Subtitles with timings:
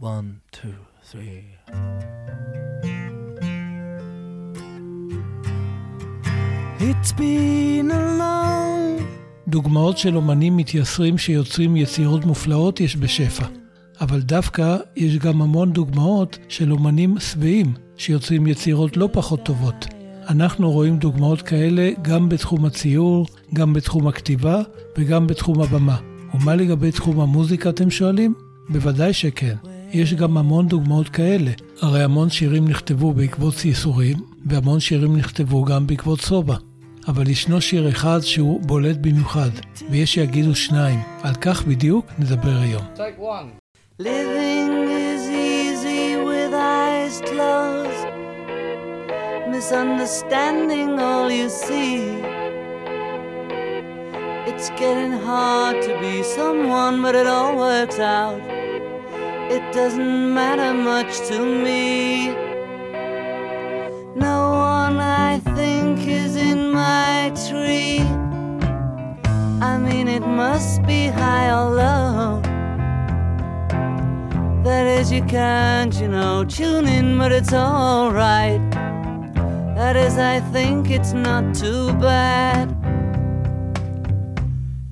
[0.00, 0.78] One, two,
[1.10, 1.42] three.
[6.80, 9.02] It's been a long...
[9.48, 13.46] דוגמאות של אומנים מתייסרים שיוצרים יצירות מופלאות יש בשפע.
[14.00, 19.86] אבל דווקא יש גם המון דוגמאות של אומנים שבעים שיוצרים יצירות לא פחות טובות.
[20.28, 24.60] אנחנו רואים דוגמאות כאלה גם בתחום הציור, גם בתחום הכתיבה
[24.98, 25.96] וגם בתחום הבמה.
[26.34, 28.34] ומה לגבי תחום המוזיקה אתם שואלים?
[28.68, 29.56] בוודאי שכן.
[29.92, 31.50] יש גם המון דוגמאות כאלה.
[31.80, 36.56] הרי המון שירים נכתבו בעקבות ייסורים, והמון שירים נכתבו גם בעקבות סובה.
[37.08, 39.50] אבל ישנו שיר אחד שהוא בולט במיוחד,
[39.90, 41.00] ויש שיגידו שניים.
[41.22, 42.84] על כך בדיוק נדבר היום.
[44.02, 44.72] Living
[45.08, 45.22] is
[45.54, 48.06] easy with eyes closed
[49.54, 51.96] Misunderstanding all you see
[54.50, 58.57] It's getting hard to be someone but it all works out
[59.50, 62.28] It doesn't matter much to me
[64.14, 68.00] No one I think is in my tree
[69.60, 72.42] I mean it must be high or low
[74.64, 78.60] That is, you can't, you know, tune in, but it's alright.
[79.78, 82.66] That is, I think it's not too bad.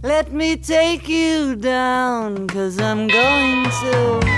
[0.03, 4.36] Let me take you down, cause I'm going to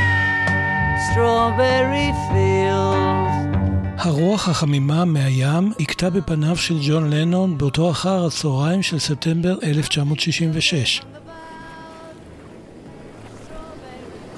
[1.19, 3.59] Strawberry Fields.
[3.99, 11.01] הרוח החמימה מהים הכתה בפניו של ג'ון לנון באותו אחר הצהריים של ספטמבר 1966.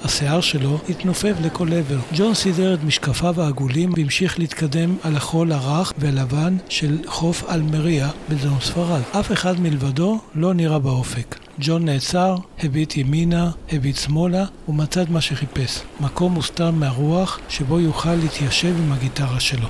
[0.03, 1.99] השיער שלו התנופף לכל עבר.
[2.15, 8.59] ג'ון סידר את משקפיו העגולים והמשיך להתקדם על החול הרך והלבן של חוף אלמריה בדרום
[8.61, 9.01] ספרד.
[9.11, 11.35] אף אחד מלבדו לא נראה באופק.
[11.63, 15.81] ג'ון נעצר, הביט ימינה, הביט שמאלה, ומצא את מה שחיפש.
[15.99, 19.67] מקום מוסתר מהרוח שבו יוכל להתיישב עם הגיטרה שלו.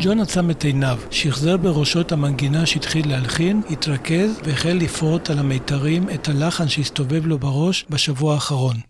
[0.00, 6.10] ג'ון עצם את עיניו, שחזר בראשו את המנגינה שהתחיל להלחין, התרכז והחל לפרוט על המיתרים
[6.14, 8.89] את הלחן שהסתובב לו בראש בשבוע האחרון.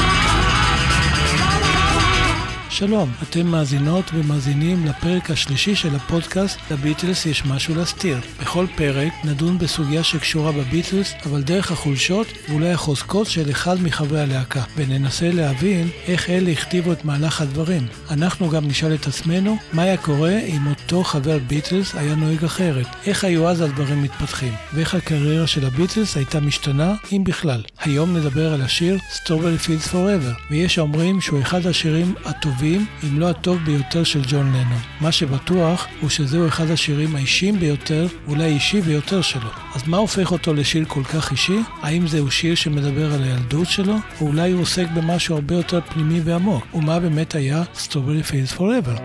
[2.71, 8.19] שלום, אתם מאזינות ומאזינים לפרק השלישי של הפודקאסט "לביטלס יש משהו להסתיר".
[8.41, 14.63] בכל פרק נדון בסוגיה שקשורה בביטלס, אבל דרך החולשות ואולי החוזקות של אחד מחברי הלהקה,
[14.75, 17.87] וננסה להבין איך אלה הכתיבו את מהלך הדברים.
[18.11, 22.87] אנחנו גם נשאל את עצמנו מה היה קורה אם אותו חבר ביטלס היה נוהג אחרת,
[23.05, 27.63] איך היו אז הדברים מתפתחים, ואיך הקריירה של הביטלס הייתה משתנה, אם בכלל.
[27.79, 33.19] היום נדבר על השיר Strawberry Fields Forever, ויש האומרים שהוא אחד השירים הטובים הטובים, אם
[33.19, 34.81] לא הטוב ביותר של ג'ון לנון.
[35.01, 39.49] מה שבטוח הוא שזהו אחד השירים האישיים ביותר, אולי האישי ביותר שלו.
[39.75, 41.59] אז מה הופך אותו לשיר כל כך אישי?
[41.81, 43.95] האם זהו שיר שמדבר על הילדות שלו?
[44.21, 46.67] או אולי הוא עוסק במשהו הרבה יותר פנימי ועמוק?
[46.73, 49.01] ומה באמת היה Strawberry Fields Forever?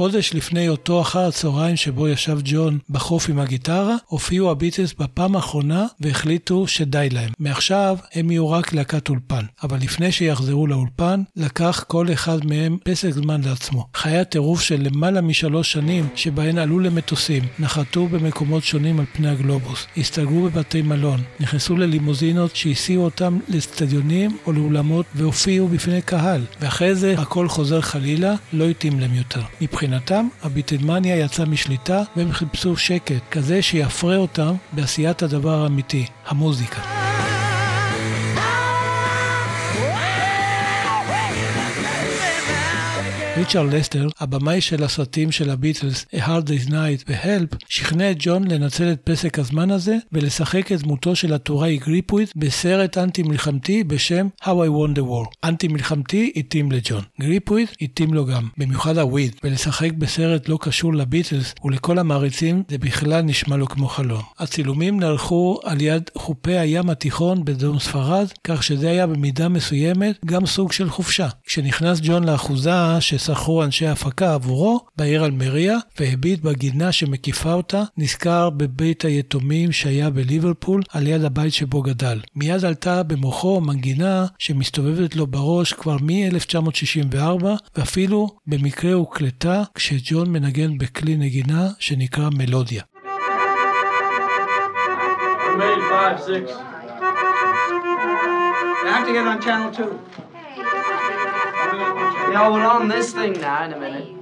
[0.00, 5.86] כחודש לפני אותו אחר הצהריים שבו ישב ג'ון בחוף עם הגיטרה, הופיעו הביטלס בפעם האחרונה
[6.00, 7.30] והחליטו שדי להם.
[7.38, 9.44] מעכשיו הם יהיו רק להקת אולפן.
[9.62, 13.86] אבל לפני שיחזרו לאולפן, לקח כל אחד מהם פסק זמן לעצמו.
[13.94, 19.86] חיי הטירוף של למעלה משלוש שנים, שבהן עלו למטוסים, נחתו במקומות שונים על פני הגלובוס,
[19.96, 27.14] הסתגרו בבתי מלון, נכנסו ללימוזינות שהסיעו אותם לאצטדיונים או לאולמות והופיעו בפני קהל, ואחרי זה
[27.18, 29.40] הכל חוזר חלילה, לא התאים להם יותר.
[29.90, 37.09] מבחינתם, הביטלמניה יצאה משליטה והם חיפשו שקט, כזה שיפרה אותם בעשיית הדבר האמיתי, המוזיקה.
[43.40, 48.50] ריצ'רד לסטר, הבמאי של הסרטים של הביטלס, A Hard Day's Night ו-Help, שכנע את ג'ון
[48.50, 54.28] לנצל את פסק הזמן הזה ולשחק את דמותו של הטוראי גריפוויד בסרט אנטי מלחמתי בשם
[54.42, 55.30] How I Won the War.
[55.44, 57.02] אנטי מלחמתי התאים לג'ון.
[57.20, 62.78] גריפוויד התאים לו גם, במיוחד ה weed, ולשחק בסרט לא קשור לביטלס ולכל המעריצים זה
[62.78, 64.22] בכלל נשמע לו כמו חלום.
[64.38, 70.46] הצילומים נערכו על יד חופי הים התיכון בדרום ספרד, כך שזה היה במידה מסוימת גם
[70.46, 71.28] סוג של חופשה.
[71.46, 72.72] כשנכנס ג'ון לאחוזה
[73.34, 80.82] ששכרו אנשי הפקה עבורו בעיר אלמריה והביט בגינה שמקיפה אותה, נזכר בבית היתומים שהיה בליברפול
[80.92, 82.20] על יד הבית שבו גדל.
[82.36, 87.44] מיד עלתה במוחו מנגינה שמסתובבת לו בראש כבר מ-1964
[87.76, 92.82] ואפילו במקרה הוקלטה כשג'ון מנגן בכלי נגינה שנקרא מלודיה.
[95.90, 96.44] Five, six.
[98.82, 99.90] You have to get on channel two.
[102.30, 104.19] Yeah, we're on this thing now in a minute.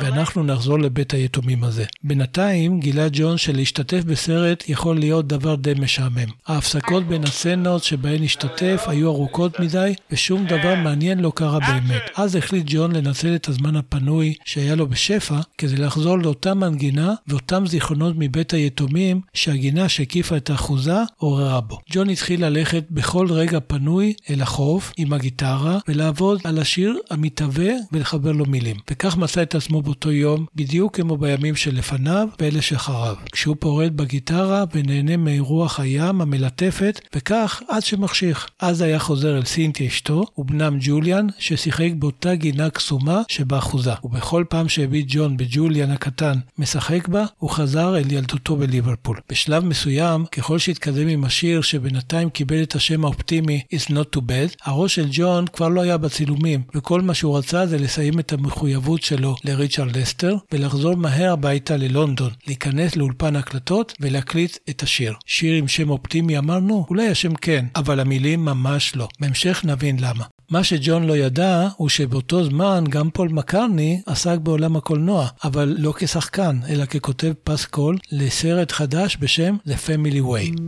[0.00, 1.84] ואנחנו נחזור לבית היתומים הזה.
[2.04, 6.28] בינתיים גילה ג'ון שלהשתתף בסרט יכול להיות דבר די משעמם.
[6.46, 12.02] ההפסקות בין הסצנות שבהן השתתף היו ארוכות מדי, ושום דבר מעניין לא קרה באמת.
[12.16, 17.66] אז החליט ג'ון לנצל את הזמן הפנוי שהיה לו בשפע, כדי לחזור לאותה מנגינה ואותם
[17.66, 21.78] זיכרונות מבית היתומים שהגינה שהקיפה את האחוזה עוררה בו.
[21.90, 28.32] ג'ון התחיל ללכת בכל רגע פנוי אל החוף עם הגיטרה ולעבוד על השיר המתהווה ולחבר
[28.32, 28.55] לו מילים.
[28.90, 33.14] וכך מצא את עצמו באותו יום, בדיוק כמו בימים שלפניו ואלה שאחריו.
[33.32, 38.48] כשהוא פורד בגיטרה ונהנה מרוח הים המלטפת, וכך עד שמחשיך.
[38.60, 43.92] אז היה חוזר אל סינטי אשתו ובנם ג'וליאן, ששיחק באותה גינה קסומה שבאחוזה.
[44.04, 49.20] ובכל פעם שהביט ג'ון בג'וליאן הקטן משחק בה, הוא חזר אל ילדותו בליברפול.
[49.30, 54.56] בשלב מסוים, ככל שהתקדם עם השיר שבינתיים קיבל את השם האופטימי It's Not Too Bad,
[54.64, 59.02] הראש של ג'ון כבר לא היה בצילומים, וכל מה שהוא רצה זה לסיים את המחויבות
[59.02, 65.14] שלו לריצ'רד לסטר ולחזור מהר הביתה ללונדון, להיכנס לאולפן הקלטות ולהקליט את השיר.
[65.26, 66.86] שיר עם שם אופטימי אמרנו?
[66.90, 69.08] אולי השם כן, אבל המילים ממש לא.
[69.20, 70.24] בהמשך נבין למה.
[70.50, 75.94] מה שג'ון לא ידע הוא שבאותו זמן גם פול מקרני עסק בעולם הקולנוע, אבל לא
[75.96, 80.60] כשחקן, אלא ככותב פסקול לסרט חדש בשם The Family Way.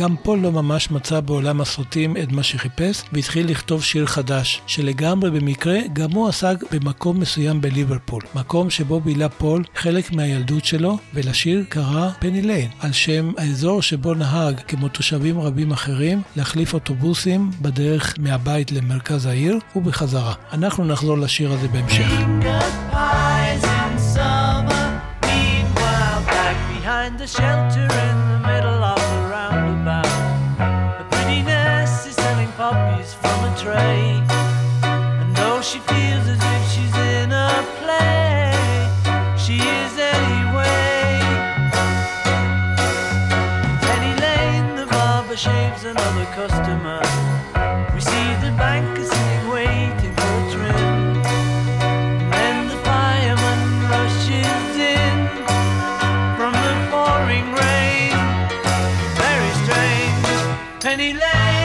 [0.00, 5.30] גם פול לא ממש מצא בעולם הסרטים את מה שחיפש, והתחיל לכתוב שיר חדש, שלגמרי
[5.30, 11.64] במקרה גם הוא עסק במקום מסוים בליברפול, מקום שבו בילה פול חלק מהילדות שלו, ולשיר
[11.68, 18.14] קרא Penny Lane, על שם האזור שבו נהג, כמו תושבים רבים אחרים, להחליף אוטובוסים בדרך
[18.18, 20.34] מהבית למרכז העיר ובחזרה.
[20.52, 22.10] אנחנו נחזור לשיר הזה בהמשך.
[27.20, 27.99] the shelter
[60.80, 61.59] Penny Lane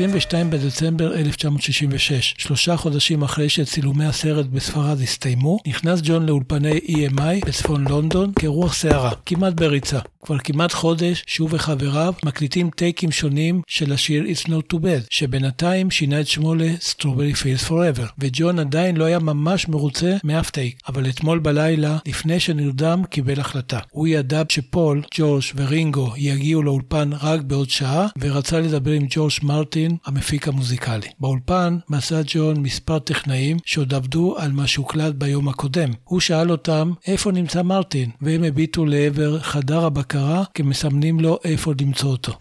[0.00, 7.84] ב-22 בדצמבר 1966, שלושה חודשים אחרי שצילומי הסרט בספרד הסתיימו, נכנס ג'ון לאולפני EMI בצפון
[7.88, 9.98] לונדון כרוח סערה, כמעט בריצה.
[10.24, 15.90] כבר כמעט חודש, שהוא וחבריו מקליטים טייקים שונים של השיר It's Not Too Bad, שבינתיים
[15.90, 21.08] שינה את שמו ל-Strawberry Fields Forever, וג'ון עדיין לא היה ממש מרוצה מאף טייק, אבל
[21.08, 23.78] אתמול בלילה, לפני שנרדם, קיבל החלטה.
[23.90, 29.81] הוא ידע שפול, ג'ורג' ורינגו יגיעו לאולפן רק בעוד שעה, ורצה לדבר עם ג'ורג' מרטין,
[30.06, 31.08] המפיק המוזיקלי.
[31.20, 35.90] באולפן מצא ג'ון מספר טכנאים שעוד עבדו על מה שהוקלט ביום הקודם.
[36.04, 42.10] הוא שאל אותם איפה נמצא מרטין, והם הביטו לעבר חדר הבקרה כמסמנים לו איפה למצוא
[42.10, 42.32] אותו.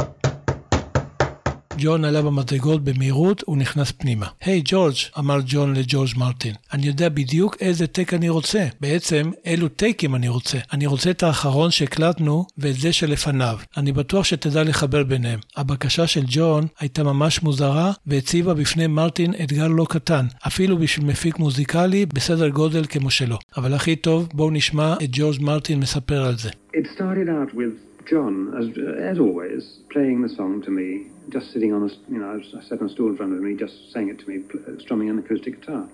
[1.78, 4.28] ג'ון עלה במדרגות במהירות ונכנס פנימה.
[4.42, 8.68] היי hey, ג'ורג', אמר ג'ון לג'ורג' מרטין, אני יודע בדיוק איזה טייק אני רוצה.
[8.82, 10.58] בעצם, אילו טייקים אני רוצה.
[10.74, 13.58] אני רוצה את האחרון שהקלטנו ואת זה שלפניו.
[13.78, 15.40] אני בטוח שתדע לחבר ביניהם.
[15.58, 21.40] הבקשה של ג'ון הייתה ממש מוזרה והציבה בפני מרטין אתגר לא קטן, אפילו בשביל מפיק
[21.40, 23.38] מוזיקלי בסדר גודל כמו שלו.
[23.58, 26.50] אבל הכי טוב, בואו נשמע את ג'ורג' מרטין מספר על זה.
[26.74, 31.74] It started out with John, as, as always, playing the song to me, just sitting
[31.74, 34.08] on a, you know, I sat on a stool in front of me, just sang
[34.08, 35.88] it to me, uh, strumming an acoustic guitar.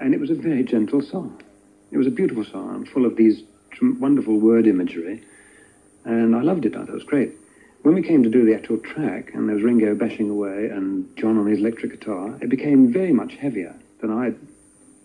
[0.00, 1.40] And it was a very gentle song.
[1.92, 3.42] It was a beautiful song, full of these
[3.80, 5.22] wonderful word imagery.
[6.04, 6.74] And I loved it.
[6.74, 7.32] I thought it was great.
[7.82, 11.16] When we came to do the actual track, and there was Ringo bashing away and
[11.16, 14.34] John on his electric guitar, it became very much heavier than I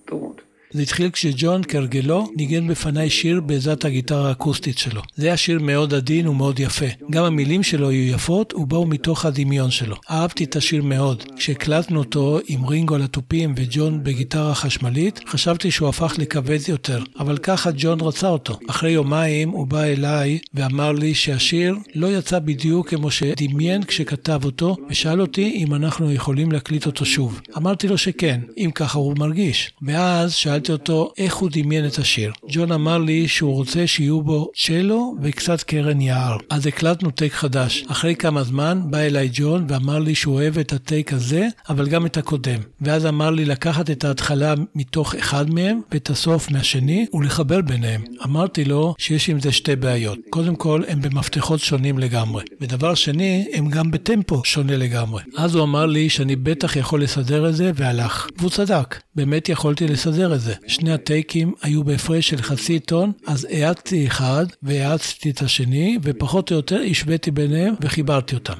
[0.08, 0.42] thought.
[0.72, 5.02] זה התחיל כשג'ון, כהרגלו, ניגן בפניי שיר בעזרת הגיטרה האקוסטית שלו.
[5.16, 6.86] זה היה שיר מאוד עדין ומאוד יפה.
[7.12, 9.96] גם המילים שלו היו יפות ובאו מתוך הדמיון שלו.
[10.10, 11.24] אהבתי את השיר מאוד.
[11.38, 17.38] כשהקלטנו אותו עם רינגו על התופים וג'ון בגיטרה חשמלית, חשבתי שהוא הפך לכבד יותר, אבל
[17.38, 18.60] ככה ג'ון רצה אותו.
[18.70, 24.76] אחרי יומיים הוא בא אליי ואמר לי שהשיר לא יצא בדיוק כמו שדמיין כשכתב אותו,
[24.90, 27.42] ושאל אותי אם אנחנו יכולים להקליט אותו שוב.
[27.58, 29.72] אמרתי לו שכן, אם ככה הוא מרגיש.
[29.82, 32.32] ואז שאל שאלתי אותו איך הוא דמיין את השיר.
[32.52, 36.38] ג'ון אמר לי שהוא רוצה שיהיו בו צ'לו וקצת קרן יער.
[36.50, 37.84] אז הקלטנו טייק חדש.
[37.88, 42.06] אחרי כמה זמן בא אליי ג'ון ואמר לי שהוא אוהב את הטייק הזה, אבל גם
[42.06, 42.60] את הקודם.
[42.82, 48.04] ואז אמר לי לקחת את ההתחלה מתוך אחד מהם ואת הסוף מהשני ולחבר ביניהם.
[48.26, 50.18] אמרתי לו שיש עם זה שתי בעיות.
[50.30, 52.44] קודם כל, הם במפתחות שונים לגמרי.
[52.62, 55.24] ודבר שני, הם גם בטמפו שונה לגמרי.
[55.38, 58.28] אז הוא אמר לי שאני בטח יכול לסדר את זה, והלך.
[58.38, 58.96] והוא צדק.
[59.16, 60.47] באמת יכולתי לסדר את זה.
[60.68, 66.56] שני הטייקים היו בהפרש של חצי טון, אז האצתי אחד והאצתי את השני, ופחות או
[66.56, 68.54] יותר השוויתי ביניהם וחיברתי אותם.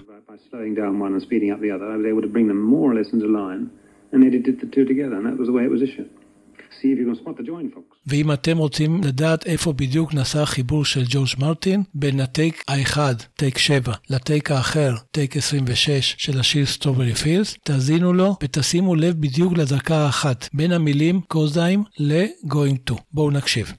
[8.08, 13.58] ואם אתם רוצים לדעת איפה בדיוק נעשה החיבור של ג'ורג' מרטין, בין הטייק האחד, טייק
[13.58, 19.98] 7, לטייק האחר, טייק 26 של השיר Strawberry Fields, תאזינו לו ותשימו לב בדיוק לדקה
[19.98, 22.96] האחת, בין המילים cause I'm ל-going to.
[23.14, 23.74] בואו נקשיב.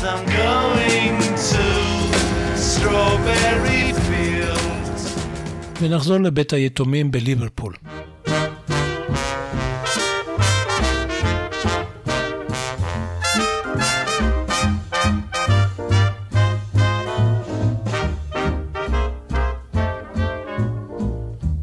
[0.00, 1.18] I'm going
[1.50, 1.64] to
[2.56, 3.87] strawberry
[5.81, 7.73] ונחזור לבית היתומים בליברפול.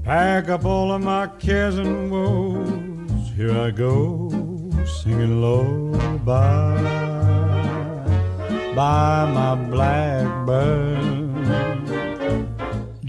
[0.04, 3.24] Pack up all of my cares and woes.
[3.36, 3.94] Here I go,
[4.96, 5.90] singing low
[6.24, 6.82] bye,
[8.74, 11.33] bye my blackbird.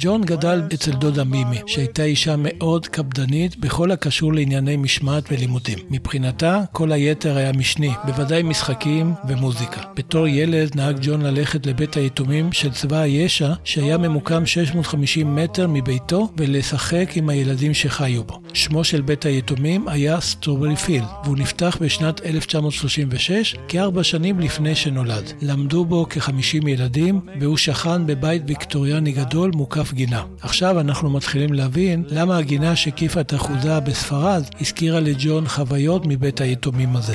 [0.07, 5.79] ג'ון גדל אצל דודה מימי, שהייתה אישה מאוד קפדנית בכל הקשור לענייני משמעת ולימודים.
[5.91, 9.81] מבחינתה, כל היתר היה משני, בוודאי משחקים ומוזיקה.
[9.97, 16.33] בתור ילד נהג ג'ון ללכת לבית היתומים של צבא הישע, שהיה ממוקם 650 מטר מביתו,
[16.37, 18.41] ולשחק עם הילדים שחיו בו.
[18.53, 25.33] שמו של בית היתומים היה Strawberry Field, והוא נפתח בשנת 1936, כארבע שנים לפני שנולד.
[25.43, 30.23] למדו בו כ-50 ילדים, והוא שכן בבית ויקטוריאני גדול מוקף גינה.
[30.41, 36.97] עכשיו אנחנו מתחילים להבין למה הגינה שהקיפה את אחוזה בספרד הזכירה לג'ון חוויות מבית היתומים
[36.97, 37.15] הזה.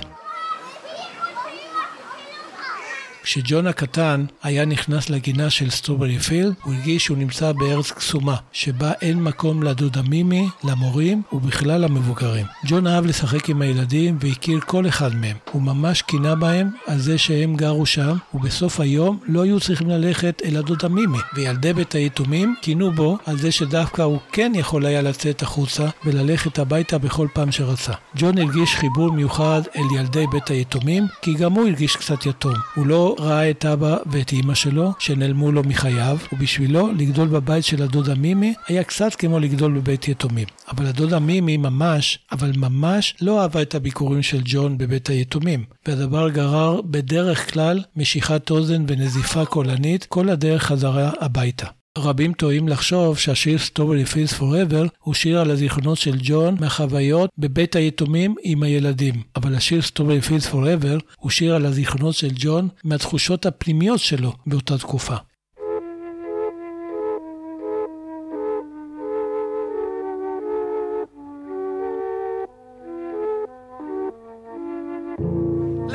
[3.23, 8.91] כשג'ון הקטן היה נכנס לגינה של Strawberry Field, הוא הרגיש שהוא נמצא בארץ קסומה, שבה
[9.01, 12.45] אין מקום לדודה מימי, למורים ובכלל למבוגרים.
[12.67, 15.37] ג'ון אהב לשחק עם הילדים והכיר כל אחד מהם.
[15.51, 20.41] הוא ממש קינה בהם על זה שהם גרו שם, ובסוף היום לא היו צריכים ללכת
[20.45, 21.17] אל הדודה מימי.
[21.35, 26.59] וילדי בית היתומים קינו בו על זה שדווקא הוא כן יכול היה לצאת החוצה וללכת
[26.59, 27.93] הביתה בכל פעם שרצה.
[28.15, 32.53] ג'ון הרגיש חיבור מיוחד אל ילדי בית היתומים, כי גם הוא הרגיש קצת יתום.
[32.75, 37.83] הוא לא ראה את אבא ואת אימא שלו, שנעלמו לו מחייו, ובשבילו לגדול בבית של
[37.83, 40.47] הדודה מימי היה קצת כמו לגדול בבית יתומים.
[40.71, 46.29] אבל הדודה מימי ממש, אבל ממש לא אהבה את הביקורים של ג'ון בבית היתומים, והדבר
[46.29, 51.80] גרר בדרך כלל משיכת אוזן ונזיפה קולנית כל הדרך חזרה הביתה.
[51.97, 57.75] רבים טועים לחשוב שהשיר Strawberry Fields Forever הוא שיר על הזיכרונות של ג'ון מהחוויות בבית
[57.75, 59.13] היתומים עם הילדים.
[59.35, 64.77] אבל השיר Strawberry Fields Forever הוא שיר על הזיכרונות של ג'ון מהתחושות הפנימיות שלו באותה
[64.77, 65.15] תקופה.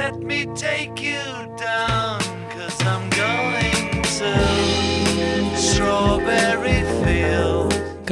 [0.02, 1.24] Let me take you
[1.64, 1.95] down,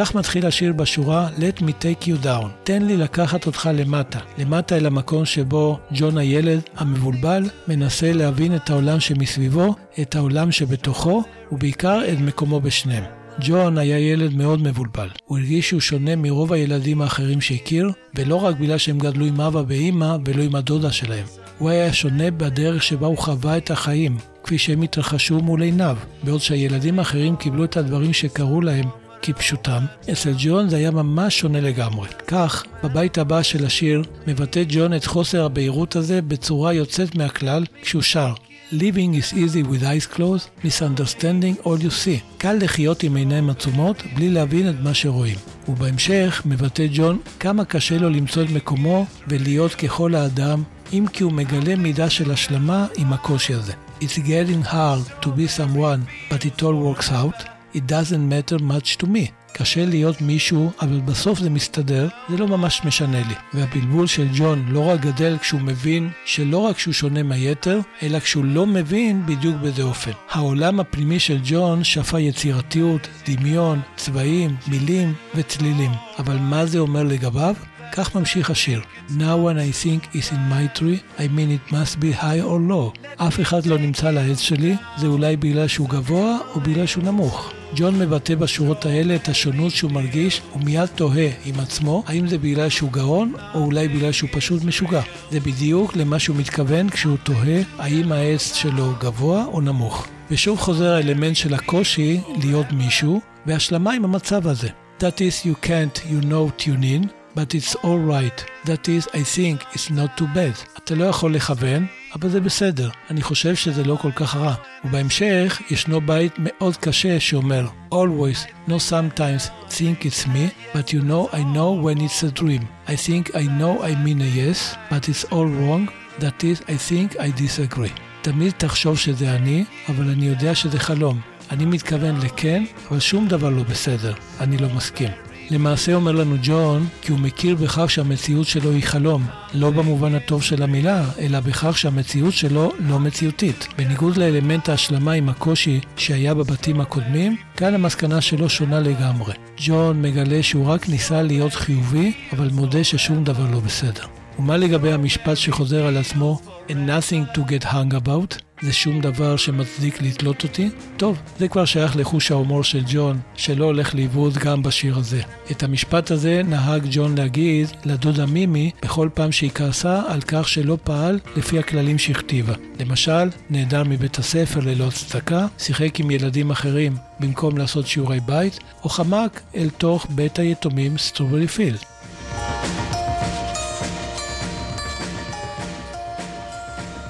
[0.04, 2.46] כך מתחיל השיר בשורה Let me take you down.
[2.64, 4.18] תן לי לקחת אותך למטה.
[4.38, 11.22] למטה אל המקום שבו ג'ון הילד המבולבל מנסה להבין את העולם שמסביבו, את העולם שבתוכו,
[11.52, 13.04] ובעיקר את מקומו בשניהם.
[13.40, 15.08] ג'ון היה ילד מאוד מבולבל.
[15.26, 19.62] הוא הרגיש שהוא שונה מרוב הילדים האחרים שהכיר, ולא רק בגלל שהם גדלו עם אבא
[19.68, 21.26] ואימא ולא עם הדודה שלהם.
[21.58, 26.40] הוא היה שונה בדרך שבה הוא חווה את החיים, כפי שהם התרחשו מול עיניו, בעוד
[26.40, 32.08] שהילדים האחרים קיבלו את הדברים שקרו להם כפשוטם, אצל ג'ון זה היה ממש שונה לגמרי.
[32.26, 38.02] כך, בבית הבא של השיר, מבטא ג'ון את חוסר הבהירות הזה בצורה יוצאת מהכלל כשהוא
[38.02, 38.32] שר
[38.72, 42.20] Living is easy with eyes closed, misunderstanding all you see.
[42.38, 45.36] קל לחיות עם עיניים עצומות בלי להבין את מה שרואים.
[45.68, 50.62] ובהמשך מבטא ג'ון כמה קשה לו למצוא את מקומו ולהיות ככל האדם,
[50.92, 53.72] אם כי הוא מגלה מידה של השלמה עם הקושי הזה.
[54.00, 57.53] It's getting hard to be someone, but it all works out.
[57.74, 59.30] It doesn't matter much to me.
[59.56, 63.34] קשה להיות מישהו, אבל בסוף זה מסתדר, זה לא ממש משנה לי.
[63.54, 68.44] והבלבול של ג'ון לא רק גדל כשהוא מבין שלא רק שהוא שונה מהיתר, אלא כשהוא
[68.44, 70.10] לא מבין בדיוק באיזה אופן.
[70.30, 75.90] העולם הפנימי של ג'ון שפה יצירתיות, דמיון, צבעים, מילים וצלילים.
[76.18, 77.54] אבל מה זה אומר לגביו?
[77.92, 78.80] כך ממשיך השיר.
[79.08, 82.70] Now when I think is in my tree, I mean it must be high or
[82.70, 82.98] low.
[83.16, 87.52] אף אחד לא נמצא לעץ שלי, זה אולי בגלל שהוא גבוה או בגלל שהוא נמוך.
[87.76, 92.68] ג'ון מבטא בשורות האלה את השונות שהוא מרגיש, ומיד תוהה עם עצמו האם זה בגלל
[92.68, 95.00] שהוא גאון, או אולי בגלל שהוא פשוט משוגע.
[95.30, 100.06] זה בדיוק למה שהוא מתכוון כשהוא תוהה האם העץ שלו גבוה או נמוך.
[100.30, 104.68] ושוב חוזר האלמנט של הקושי להיות מישהו, והשלמה עם המצב הזה.
[105.00, 108.44] That is you can't, you know, tune in, but it's all right.
[108.64, 110.78] That is, I think, it's not too bad.
[110.84, 112.90] אתה לא יכול לכוון, אבל זה בסדר.
[113.10, 114.54] אני חושב שזה לא כל כך רע.
[114.84, 121.34] ובהמשך ישנו בית מאוד קשה שאומר always, no sometimes think it's me, but you know
[121.34, 122.62] I know when it's a dream.
[122.86, 125.88] I think I know I mean a yes, but it's all wrong.
[126.18, 127.92] That is, I think I disagree.
[128.22, 131.20] תמיד תחשוב שזה אני, אבל אני יודע שזה חלום.
[131.50, 134.14] אני מתכוון לכן, אבל שום דבר לא בסדר.
[134.40, 135.23] אני לא מסכים.
[135.50, 140.42] למעשה אומר לנו ג'ון כי הוא מכיר בכך שהמציאות שלו היא חלום, לא במובן הטוב
[140.42, 143.68] של המילה, אלא בכך שהמציאות שלו לא מציאותית.
[143.78, 149.32] בניגוד לאלמנט ההשלמה עם הקושי שהיה בבתים הקודמים, כאן המסקנה שלו שונה לגמרי.
[149.56, 154.04] ג'ון מגלה שהוא רק ניסה להיות חיובי, אבל מודה ששום דבר לא בסדר.
[154.38, 158.53] ומה לגבי המשפט שחוזר על עצמו, and nothing to get hung about?
[158.64, 160.70] זה שום דבר שמצדיק לתלות אותי?
[160.96, 165.20] טוב, זה כבר שייך לחוש ההומור של ג'ון, שלא הולך לאיבוד גם בשיר הזה.
[165.50, 170.78] את המשפט הזה נהג ג'ון להגיד לדודה מימי בכל פעם שהיא כעסה על כך שלא
[170.84, 172.54] פעל לפי הכללים שהכתיבה.
[172.80, 178.88] למשל, נעדר מבית הספר ללא הצדקה, שיחק עם ילדים אחרים במקום לעשות שיעורי בית, או
[178.88, 181.78] חמק אל תוך בית היתומים סטרוברי פילד.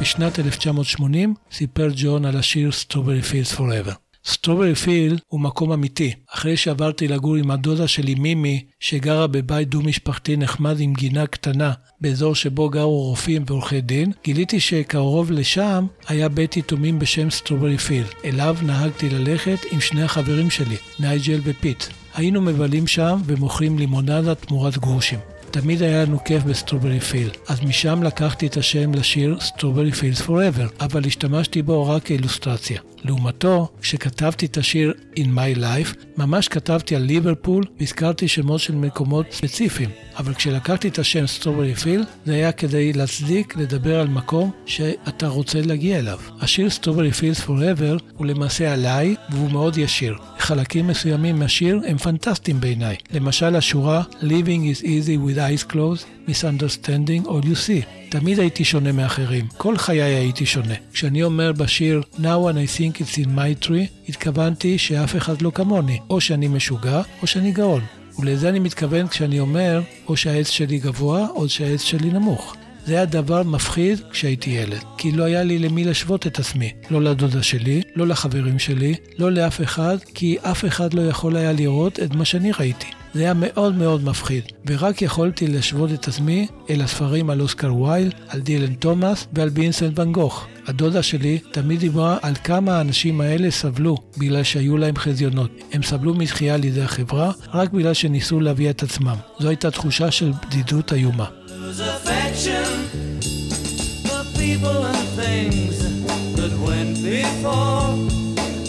[0.01, 3.95] בשנת 1980 סיפר ג'ון על השיר Strawberry Fields Forever.
[4.27, 6.13] סטרוברי פילד הוא מקום אמיתי.
[6.35, 12.35] אחרי שעברתי לגור עם הדודה שלי מימי, שגרה בבית דו-משפחתי נחמד עם גינה קטנה, באזור
[12.35, 18.09] שבו גרו רופאים ועורכי דין, גיליתי שקרוב לשם היה בית יתומים בשם סטרוברי פילד.
[18.25, 21.85] אליו נהגתי ללכת עם שני החברים שלי, נייג'ל ופיט.
[22.15, 25.19] היינו מבלים שם ומוכרים לימונדה תמורת גרושים.
[25.61, 30.67] תמיד היה לנו כיף בסטרוברי פילד, אז משם לקחתי את השם לשיר Strawberry Fields Forever,
[30.81, 32.81] אבל השתמשתי בו רק כאילוסטרציה.
[33.05, 39.27] לעומתו, כשכתבתי את השיר In My Life, ממש כתבתי על ליברפול והזכרתי שמות של מקומות
[39.33, 39.91] ספציפיים.
[40.19, 45.61] אבל כשלקחתי את השם סטרוברי פילד, זה היה כדי להצדיק לדבר על מקום שאתה רוצה
[45.61, 46.19] להגיע אליו.
[46.41, 50.17] השיר Strawberry Fields Forever הוא למעשה עליי, והוא מאוד ישיר.
[50.39, 52.97] חלקים מסוימים מהשיר הם פנטסטיים בעיניי.
[53.11, 57.85] למשל השורה Living is easy with eyes closed, misunderstanding all you see.
[58.09, 60.75] תמיד הייתי שונה מאחרים, כל חיי הייתי שונה.
[60.93, 65.51] כשאני אומר בשיר No one I think is in my tree, התכוונתי שאף אחד לא
[65.55, 67.83] כמוני, או שאני משוגע, או שאני גאון.
[68.19, 72.57] ולזה אני מתכוון כשאני אומר, או שהעץ שלי גבוה, או שהעץ שלי נמוך.
[72.87, 76.73] זה היה דבר מפחיד כשהייתי ילד, כי לא היה לי למי להשוות את עצמי.
[76.91, 81.53] לא לדודה שלי, לא לחברים שלי, לא לאף אחד, כי אף אחד לא יכול היה
[81.53, 82.87] לראות את מה שאני ראיתי.
[83.15, 88.13] זה היה מאוד מאוד מפחיד, ורק יכולתי להשוות את עצמי אל הספרים על אוסקר וייל,
[88.29, 90.47] על דילן תומאס ועל בינסנט ואן גוך.
[90.67, 95.51] הדודה שלי תמיד דיברה על כמה האנשים האלה סבלו בגלל שהיו להם חזיונות.
[95.73, 99.17] הם סבלו מתחייה על ידי החברה רק בגלל שניסו להביא את עצמם.
[99.39, 101.27] זו הייתה תחושה של בדידות איומה.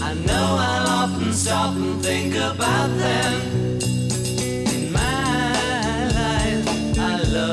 [0.09, 3.64] I know I'll often stop and think about them.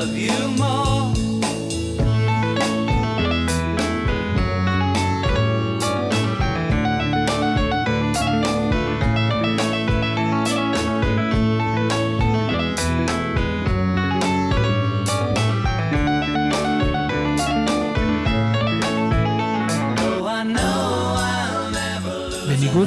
[0.03, 0.52] Love you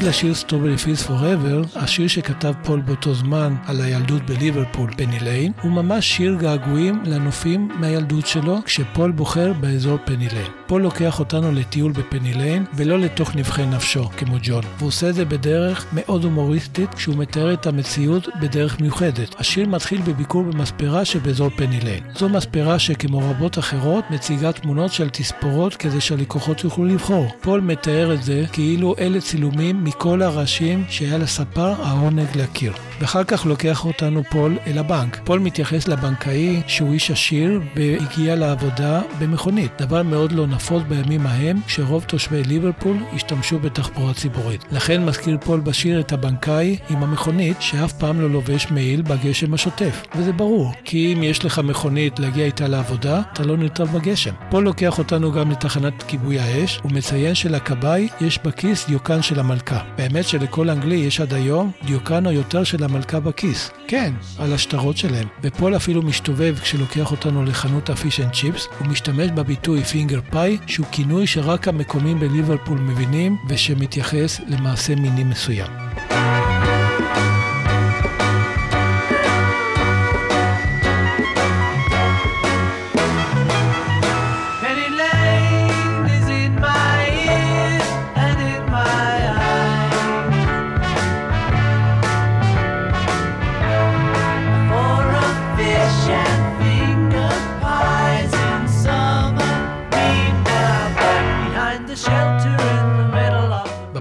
[0.06, 5.72] לשיר Strawberry Fields Forever, השיר שכתב פול באותו זמן על הילדות בליברפול, פני ליין, הוא
[5.72, 10.50] ממש שיר געגועים לנופים מהילדות שלו, כשפול בוחר באזור פני ליין.
[10.66, 14.62] פול לוקח אותנו לטיול בפני ליין, ולא לתוך נבכי נפשו, כמו ג'ון.
[14.78, 19.40] והוא עושה את זה בדרך מאוד הומוריסטית, כשהוא מתאר את המציאות בדרך מיוחדת.
[19.40, 22.02] השיר מתחיל בביקור במספרה שבאזור פני ליין.
[22.14, 27.26] זו מספרה שכמו רבות אחרות, מציגה תמונות של תספורות כדי שהלקוחות יוכלו לבחור.
[27.40, 32.72] פול מתאר את זה כאילו אלה צילומים מכל הראשים שהיה לספר העונג להכיר.
[33.00, 35.20] ואחר כך לוקח אותנו פול אל הבנק.
[35.24, 41.60] פול מתייחס לבנקאי שהוא איש עשיר והגיע לעבודה במכונית, דבר מאוד לא נפוץ בימים ההם,
[41.66, 44.64] כשרוב תושבי ליברפול השתמשו בתחבורה ציבורית.
[44.72, 50.02] לכן מזכיר פול בשיר את הבנקאי עם המכונית, שאף פעם לא לובש מעיל בגשם השוטף.
[50.16, 54.34] וזה ברור, כי אם יש לך מכונית להגיע איתה לעבודה, אתה לא נרטב בגשם.
[54.50, 59.78] פול לוקח אותנו גם לתחנת כיבוי האש, ומציין שלכבאי יש בכיס דיוקן של המלכה.
[59.96, 63.70] באמת שלכל אנגלי יש עד היום דיוקן או יותר של המלכה בכיס.
[63.88, 65.28] כן, על השטרות שלהם.
[65.42, 70.45] ופול אפילו משתובב כשלוקח אותנו לחנות ה fish and chips, הוא משתמש בביטוי finger pie,
[70.66, 75.70] שהוא כינוי שרק המקומים בליברפול מבינים, ושמתייחס למעשה מיני מסוים.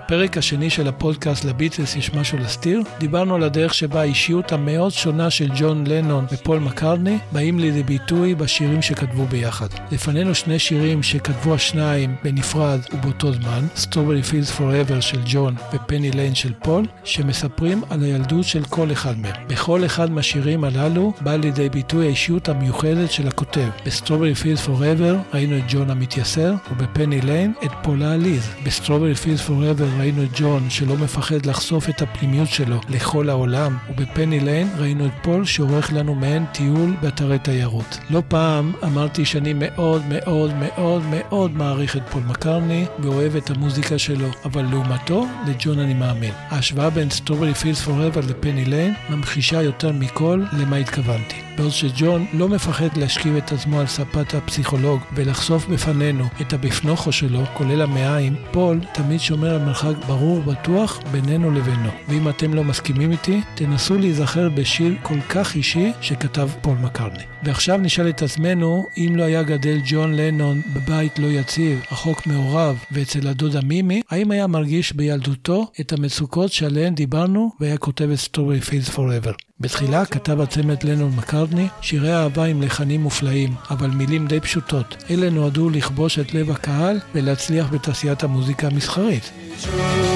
[0.06, 5.30] בפרק השני של הפודקאסט לביטלס יש משהו להסתיר, דיברנו על הדרך שבה האישיות המאוד שונה
[5.30, 9.68] של ג'ון לנון ופול מקרטני באים לידי ביטוי בשירים שכתבו ביחד.
[9.92, 16.36] לפנינו שני שירים שכתבו השניים בנפרד ובאותו זמן, Strawberry Fields Forever של ג'ון ופני ליין
[16.36, 19.36] של פול, שמספרים על הילדות של כל אחד מהם.
[19.48, 23.70] בכל אחד מהשירים הללו בא לידי ביטוי האישיות המיוחדת של הכותב.
[23.86, 28.50] ב Strawberry Fields Forever ראינו את ג'ון המתייסר, ובפני ליין את פול העליז.
[28.66, 33.78] ב Strawberry Fields Forever ראינו את ג'ון שלא מפחד לחשוף את הפנימיות שלו לכל העולם,
[33.90, 38.00] ובפני ליין ראינו את פול שעורך לנו מעין טיול באתרי תיירות.
[38.10, 43.98] לא פעם אמרתי שאני מאוד מאוד מאוד מאוד מעריך את פול מקרטני ואוהב את המוזיקה
[43.98, 46.34] שלו, אבל לעומתו, לג'ון אני מאמין.
[46.50, 51.45] ההשוואה בין Strawberry Fields Forever לפני ליין ממחישה יותר מכל למה התכוונתי.
[51.58, 57.44] בעוד שג'ון לא מפחד להשכיב את עצמו על ספת הפסיכולוג ולחשוף בפנינו את הבפנוכו שלו,
[57.54, 61.90] כולל המעיים, פול תמיד שומר על מרחק ברור ובטוח בינינו לבינו.
[62.08, 67.24] ואם אתם לא מסכימים איתי, תנסו להיזכר בשיר כל כך אישי שכתב פול מקרטני.
[67.44, 72.76] ועכשיו נשאל את עצמנו, אם לא היה גדל ג'ון לנון בבית לא יציב, רחוק מהוריו
[72.92, 78.62] ואצל הדודה מימי, האם היה מרגיש בילדותו את המצוקות שעליהן דיברנו והיה כותב את Strawberry
[78.62, 79.32] Fields Forever?
[79.60, 85.04] בתחילה כתב הצמד לנון מקרדני שירי אהבה עם לחנים מופלאים, אבל מילים די פשוטות.
[85.10, 89.32] אלה נועדו לכבוש את לב הקהל ולהצליח בתעשיית המוזיקה המסחרית.
[89.64, 90.15] And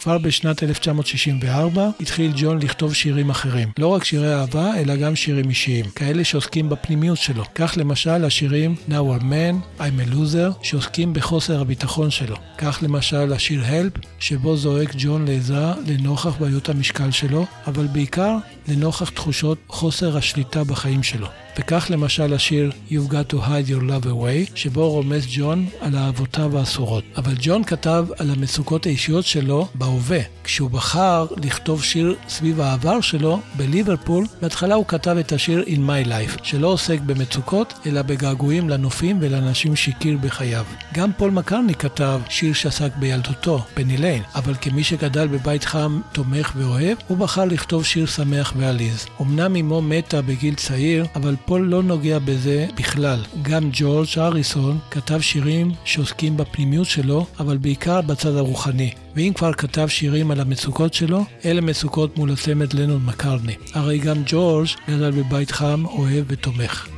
[0.00, 3.68] כבר בשנת 1964 התחיל ג'ון לכתוב שירים אחרים.
[3.78, 7.44] לא רק שירי אהבה, אלא גם שירים אישיים, כאלה שעוסקים בפנימיות שלו.
[7.54, 12.36] כך למשל השירים Now a Man, I'm a Loser, שעוסקים בחוסר הביטחון שלו.
[12.58, 18.36] כך למשל השיר Help, שבו זועק ג'ון לעזרה לנוכח בעיות המשקל שלו, אבל בעיקר
[18.68, 21.26] לנוכח תחושות חוסר השליטה בחיים שלו.
[21.58, 26.58] וכך למשל השיר You've Got to Hide Your Love Away, שבו רומז ג'ון על אהבותיו
[26.58, 27.04] האסורות.
[27.16, 30.20] אבל ג'ון כתב על המצוקות האישיות שלו בהווה.
[30.44, 36.08] כשהוא בחר לכתוב שיר סביב העבר שלו בליברפול, בהתחלה הוא כתב את השיר In My
[36.08, 40.64] Life, שלא עוסק במצוקות, אלא בגעגועים לנופים ולאנשים שהכיר בחייו.
[40.94, 46.52] גם פול מקרטני כתב שיר שעסק בילדותו, פני ליין, אבל כמי שגדל בבית חם, תומך
[46.56, 49.06] ואוהב, הוא בחר לכתוב שיר שמח ועליז.
[49.20, 53.20] אמנם אמו מתה בגיל צעיר, אבל פול לא נוגע בזה בכלל.
[53.42, 58.90] גם ג'ורג' הריסון כתב שירים שעוסקים בפנימיות שלו, אבל בעיקר בצד הרוחני.
[59.16, 63.54] ואם כבר כתב שירים על המצוקות שלו, אלה מצוקות מול הצמד לנון מקרטני.
[63.74, 66.88] הרי גם ג'ורג' גדל בבית חם, אוהב ותומך.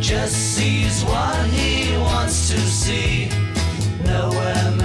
[0.00, 1.72] Just sees what he
[2.08, 3.28] wants to see.
[4.06, 4.77] Nowhere,